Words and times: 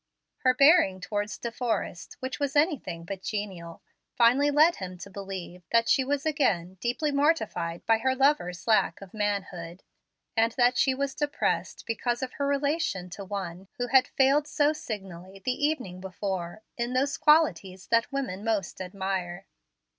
Her 0.37 0.55
bearing 0.55 0.99
towards 0.99 1.37
De 1.37 1.51
Forrest, 1.51 2.17
which 2.21 2.39
was 2.39 2.55
anything 2.55 3.05
but 3.05 3.21
genial, 3.21 3.83
finally 4.15 4.49
led 4.49 4.77
him 4.77 4.97
to 4.97 5.11
believe 5.11 5.61
that 5.71 5.87
she 5.87 6.03
was 6.03 6.25
again 6.25 6.73
deeply 6.81 7.11
mortified 7.11 7.85
by 7.85 7.99
her 7.99 8.15
lover's 8.15 8.65
lack 8.67 8.99
of 8.99 9.13
manhood, 9.13 9.83
and 10.35 10.53
that 10.53 10.75
she 10.75 10.95
was 10.95 11.13
depressed 11.13 11.85
because 11.85 12.23
of 12.23 12.31
her 12.33 12.47
relation 12.47 13.11
to 13.11 13.23
one 13.23 13.67
who 13.77 13.85
had 13.89 14.07
failed 14.07 14.47
so 14.47 14.73
signally, 14.73 15.37
the 15.45 15.63
evening 15.63 16.01
before, 16.01 16.63
in 16.79 16.93
those 16.93 17.15
qualities 17.15 17.85
that 17.89 18.11
women 18.11 18.43
most 18.43 18.81
admire. 18.81 19.45